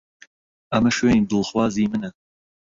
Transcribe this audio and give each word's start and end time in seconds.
ئەمە 0.71 0.91
شوێنی 0.97 1.27
دڵخوازی 1.29 1.89
منە. 1.91 2.09